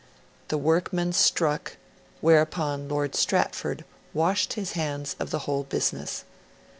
[0.47, 1.77] The workmen struck;
[2.21, 3.85] whereupon Lord Stratford
[4.15, 6.23] washed his hands of the whole business.